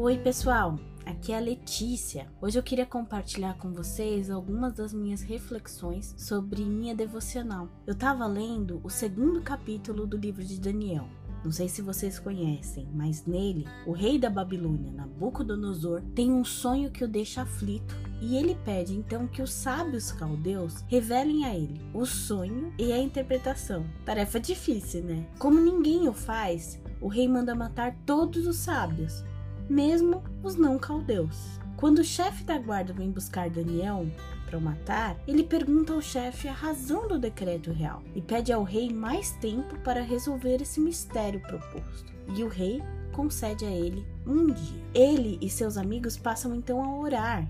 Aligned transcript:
Oi, 0.00 0.16
pessoal. 0.16 0.78
Aqui 1.04 1.32
é 1.32 1.36
a 1.36 1.40
Letícia. 1.40 2.28
Hoje 2.40 2.56
eu 2.56 2.62
queria 2.62 2.86
compartilhar 2.86 3.54
com 3.58 3.72
vocês 3.72 4.30
algumas 4.30 4.72
das 4.72 4.94
minhas 4.94 5.22
reflexões 5.22 6.14
sobre 6.16 6.64
minha 6.64 6.94
devocional. 6.94 7.68
Eu 7.84 7.94
estava 7.94 8.24
lendo 8.24 8.80
o 8.84 8.88
segundo 8.88 9.42
capítulo 9.42 10.06
do 10.06 10.16
livro 10.16 10.44
de 10.44 10.60
Daniel. 10.60 11.08
Não 11.44 11.50
sei 11.50 11.68
se 11.68 11.82
vocês 11.82 12.16
conhecem, 12.16 12.88
mas 12.94 13.26
nele, 13.26 13.66
o 13.88 13.90
rei 13.90 14.20
da 14.20 14.30
Babilônia, 14.30 14.92
Nabucodonosor, 14.92 16.00
tem 16.14 16.30
um 16.32 16.44
sonho 16.44 16.92
que 16.92 17.02
o 17.02 17.08
deixa 17.08 17.42
aflito 17.42 17.96
e 18.22 18.36
ele 18.36 18.54
pede 18.64 18.94
então 18.94 19.26
que 19.26 19.42
os 19.42 19.52
sábios 19.52 20.12
caldeus 20.12 20.84
revelem 20.86 21.44
a 21.44 21.56
ele 21.56 21.80
o 21.92 22.06
sonho 22.06 22.72
e 22.78 22.92
a 22.92 22.98
interpretação. 22.98 23.84
Tarefa 24.04 24.38
difícil, 24.38 25.02
né? 25.02 25.26
Como 25.40 25.58
ninguém 25.58 26.08
o 26.08 26.12
faz, 26.12 26.80
o 27.00 27.08
rei 27.08 27.26
manda 27.26 27.52
matar 27.52 27.96
todos 28.06 28.46
os 28.46 28.58
sábios, 28.58 29.24
mesmo 29.68 30.22
os 30.42 30.54
não 30.54 30.78
caldeus. 30.78 31.58
Quando 31.76 32.00
o 32.00 32.04
chefe 32.04 32.42
da 32.42 32.58
guarda 32.58 32.92
vem 32.92 33.10
buscar 33.10 33.48
Daniel 33.48 34.06
para 34.46 34.58
o 34.58 34.60
matar, 34.60 35.16
ele 35.28 35.44
pergunta 35.44 35.92
ao 35.92 36.00
chefe 36.00 36.48
a 36.48 36.52
razão 36.52 37.06
do 37.06 37.18
decreto 37.18 37.70
real 37.70 38.02
e 38.14 38.20
pede 38.20 38.52
ao 38.52 38.64
rei 38.64 38.92
mais 38.92 39.32
tempo 39.32 39.78
para 39.80 40.02
resolver 40.02 40.60
esse 40.60 40.80
mistério 40.80 41.40
proposto. 41.40 42.12
E 42.34 42.42
o 42.42 42.48
rei 42.48 42.82
concede 43.12 43.64
a 43.64 43.70
ele 43.70 44.06
um 44.26 44.46
dia. 44.46 44.82
Ele 44.94 45.38
e 45.40 45.48
seus 45.48 45.76
amigos 45.76 46.16
passam 46.16 46.54
então 46.54 46.82
a 46.82 46.98
orar 46.98 47.48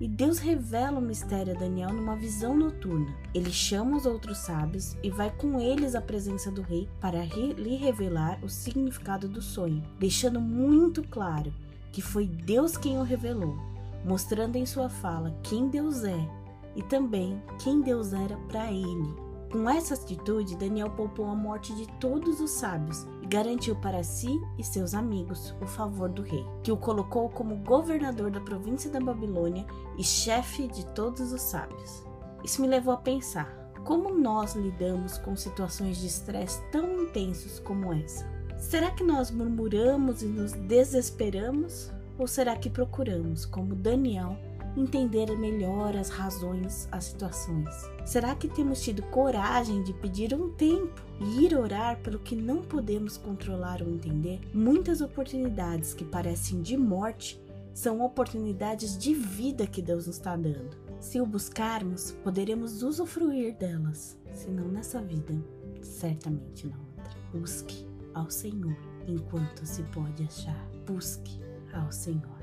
e 0.00 0.06
Deus 0.06 0.38
revela 0.38 0.98
o 0.98 1.02
mistério 1.02 1.54
a 1.54 1.58
Daniel 1.58 1.92
numa 1.92 2.16
visão 2.16 2.56
noturna. 2.56 3.14
Ele 3.34 3.50
chama 3.50 3.96
os 3.96 4.04
outros 4.04 4.38
sábios 4.38 4.96
e 5.02 5.10
vai 5.10 5.30
com 5.30 5.58
eles 5.60 5.94
à 5.94 6.00
presença 6.00 6.50
do 6.50 6.62
rei 6.62 6.88
para 7.00 7.24
lhe 7.24 7.76
revelar 7.76 8.38
o 8.44 8.48
significado 8.48 9.28
do 9.28 9.40
sonho, 9.40 9.82
deixando 9.98 10.40
muito 10.40 11.02
claro 11.02 11.52
que 11.92 12.02
foi 12.02 12.26
Deus 12.26 12.76
quem 12.76 12.98
o 12.98 13.02
revelou, 13.02 13.56
mostrando 14.04 14.56
em 14.56 14.66
sua 14.66 14.88
fala 14.88 15.34
quem 15.42 15.68
Deus 15.68 16.04
é 16.04 16.28
e 16.74 16.82
também 16.82 17.42
quem 17.62 17.80
Deus 17.80 18.12
era 18.12 18.36
para 18.48 18.70
ele. 18.70 19.25
Com 19.50 19.70
essa 19.70 19.94
atitude, 19.94 20.56
Daniel 20.56 20.90
poupou 20.90 21.26
a 21.26 21.34
morte 21.34 21.74
de 21.74 21.86
todos 21.98 22.40
os 22.40 22.50
sábios 22.50 23.06
e 23.22 23.26
garantiu 23.26 23.76
para 23.76 24.02
si 24.02 24.40
e 24.58 24.64
seus 24.64 24.92
amigos 24.92 25.54
o 25.60 25.66
favor 25.66 26.08
do 26.08 26.22
rei, 26.22 26.44
que 26.62 26.72
o 26.72 26.76
colocou 26.76 27.28
como 27.28 27.56
governador 27.56 28.30
da 28.30 28.40
província 28.40 28.90
da 28.90 29.00
Babilônia 29.00 29.64
e 29.96 30.02
chefe 30.02 30.66
de 30.66 30.84
todos 30.86 31.32
os 31.32 31.42
sábios. 31.42 32.04
Isso 32.42 32.60
me 32.60 32.66
levou 32.66 32.92
a 32.92 32.98
pensar: 32.98 33.48
como 33.84 34.12
nós 34.12 34.54
lidamos 34.54 35.16
com 35.18 35.36
situações 35.36 35.98
de 35.98 36.08
estresse 36.08 36.60
tão 36.72 37.02
intensos 37.02 37.60
como 37.60 37.92
essa? 37.92 38.26
Será 38.58 38.90
que 38.90 39.04
nós 39.04 39.30
murmuramos 39.30 40.22
e 40.22 40.26
nos 40.26 40.52
desesperamos? 40.52 41.92
Ou 42.18 42.26
será 42.26 42.56
que 42.56 42.70
procuramos, 42.70 43.44
como 43.44 43.74
Daniel, 43.74 44.36
entender 44.76 45.36
melhor 45.38 45.96
as 45.96 46.08
razões, 46.08 46.88
as 46.92 47.04
situações? 47.04 47.68
Será 48.04 48.34
que 48.34 48.48
temos 48.48 48.82
tido 48.82 49.02
coragem 49.04 49.82
de 49.82 49.92
pedir 49.92 50.34
um 50.34 50.50
tempo 50.50 51.02
e 51.20 51.44
ir 51.44 51.56
orar 51.56 51.98
pelo 52.00 52.18
que 52.18 52.36
não 52.36 52.62
podemos 52.62 53.16
controlar 53.16 53.82
ou 53.82 53.88
entender? 53.88 54.40
Muitas 54.52 55.00
oportunidades 55.00 55.94
que 55.94 56.04
parecem 56.04 56.62
de 56.62 56.76
morte 56.76 57.40
são 57.74 58.00
oportunidades 58.00 58.96
de 58.96 59.14
vida 59.14 59.66
que 59.66 59.82
Deus 59.82 60.06
nos 60.06 60.16
está 60.16 60.36
dando. 60.36 60.76
Se 60.98 61.20
o 61.20 61.26
buscarmos, 61.26 62.12
poderemos 62.24 62.82
usufruir 62.82 63.54
delas, 63.56 64.16
se 64.32 64.48
não 64.48 64.68
nessa 64.68 65.00
vida, 65.02 65.34
certamente 65.82 66.66
na 66.66 66.76
outra. 66.76 67.18
Busque 67.32 67.86
ao 68.14 68.30
Senhor 68.30 68.76
enquanto 69.06 69.64
se 69.66 69.82
pode 69.84 70.22
achar. 70.22 70.66
Busque 70.86 71.38
ao 71.72 71.92
Senhor. 71.92 72.35